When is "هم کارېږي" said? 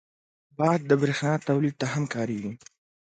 1.93-2.53